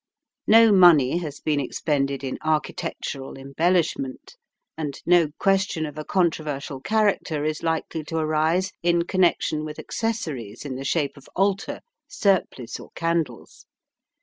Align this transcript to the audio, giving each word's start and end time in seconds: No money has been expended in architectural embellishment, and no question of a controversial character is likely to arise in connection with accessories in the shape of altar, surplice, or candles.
No 0.47 0.71
money 0.71 1.17
has 1.19 1.39
been 1.39 1.59
expended 1.59 2.23
in 2.23 2.39
architectural 2.43 3.37
embellishment, 3.37 4.35
and 4.75 4.99
no 5.05 5.27
question 5.37 5.85
of 5.85 5.95
a 5.95 6.03
controversial 6.03 6.79
character 6.81 7.45
is 7.45 7.61
likely 7.61 8.03
to 8.05 8.17
arise 8.17 8.71
in 8.81 9.03
connection 9.05 9.63
with 9.63 9.77
accessories 9.77 10.65
in 10.65 10.73
the 10.73 10.85
shape 10.85 11.17
of 11.17 11.29
altar, 11.35 11.81
surplice, 12.07 12.79
or 12.79 12.89
candles. 12.95 13.67